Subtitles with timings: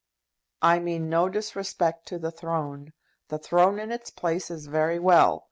[0.63, 2.91] "I mean no disrespect to the throne.
[3.27, 5.39] The throne in its place is very well.